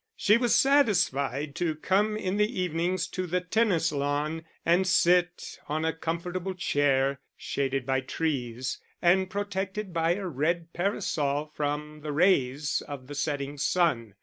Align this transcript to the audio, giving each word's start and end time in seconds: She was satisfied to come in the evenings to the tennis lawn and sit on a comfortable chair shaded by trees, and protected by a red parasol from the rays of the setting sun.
She 0.15 0.35
was 0.35 0.55
satisfied 0.55 1.53
to 1.57 1.75
come 1.75 2.17
in 2.17 2.37
the 2.37 2.59
evenings 2.59 3.05
to 3.09 3.27
the 3.27 3.39
tennis 3.39 3.91
lawn 3.91 4.45
and 4.65 4.87
sit 4.87 5.59
on 5.69 5.85
a 5.85 5.93
comfortable 5.93 6.55
chair 6.55 7.19
shaded 7.37 7.85
by 7.85 8.01
trees, 8.01 8.81
and 8.99 9.29
protected 9.29 9.93
by 9.93 10.15
a 10.15 10.25
red 10.25 10.73
parasol 10.73 11.51
from 11.53 12.01
the 12.01 12.13
rays 12.13 12.81
of 12.87 13.05
the 13.05 13.13
setting 13.13 13.59
sun. 13.59 14.15